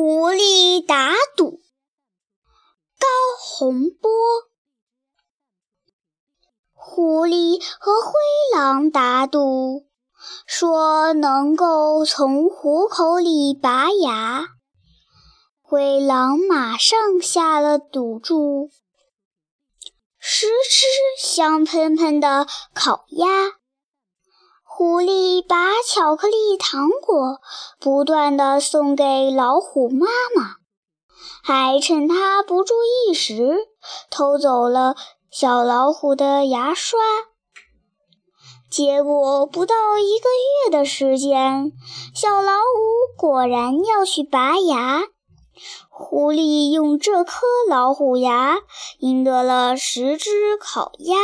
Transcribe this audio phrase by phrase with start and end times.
[0.00, 1.60] 狐狸打赌，
[3.00, 3.08] 高
[3.40, 4.08] 洪波。
[6.72, 8.12] 狐狸和灰
[8.54, 9.88] 狼打赌，
[10.46, 14.46] 说能够从虎口里拔牙。
[15.60, 18.70] 灰狼马上下了赌注，
[20.20, 23.57] 十只香喷喷的烤鸭。
[24.78, 27.40] 狐狸把巧克力糖果
[27.80, 30.06] 不断的送给老虎妈
[30.36, 30.54] 妈，
[31.42, 33.66] 还趁它不注意时
[34.08, 34.94] 偷走了
[35.32, 37.00] 小老虎的牙刷。
[38.70, 40.28] 结果不到一个
[40.70, 41.72] 月的时间，
[42.14, 45.02] 小老虎果然要去拔牙。
[45.90, 48.60] 狐狸用这颗老虎牙
[49.00, 51.16] 赢得了十只烤鸭。